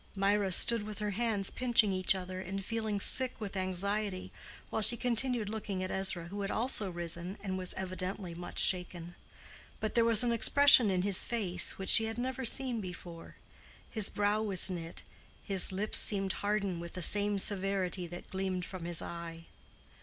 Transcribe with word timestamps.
Mirah 0.15 0.51
stood 0.51 0.81
with 0.81 0.97
her 0.97 1.11
hands 1.11 1.51
pinching 1.51 1.93
each 1.93 2.15
other, 2.15 2.41
and 2.41 2.65
feeling 2.65 2.99
sick 2.99 3.39
with 3.39 3.55
anxiety, 3.55 4.31
while 4.71 4.81
she 4.81 4.97
continued 4.97 5.47
looking 5.47 5.83
at 5.83 5.91
Ezra, 5.91 6.29
who 6.29 6.41
had 6.41 6.49
also 6.49 6.89
risen, 6.89 7.37
and 7.43 7.55
was 7.55 7.75
evidently 7.75 8.33
much 8.33 8.57
shaken. 8.57 9.13
But 9.79 9.93
there 9.93 10.03
was 10.03 10.23
an 10.23 10.31
expression 10.31 10.89
in 10.89 11.03
his 11.03 11.23
face 11.23 11.77
which 11.77 11.91
she 11.91 12.05
had 12.05 12.17
never 12.17 12.45
seen 12.45 12.81
before; 12.81 13.35
his 13.91 14.09
brow 14.09 14.41
was 14.41 14.71
knit, 14.71 15.03
his 15.43 15.71
lips 15.71 15.99
seemed 15.99 16.33
hardened 16.41 16.81
with 16.81 16.93
the 16.93 17.03
same 17.03 17.37
severity 17.37 18.07
that 18.07 18.31
gleamed 18.31 18.65
from 18.65 18.85
his 18.85 19.03
eye. 19.03 19.45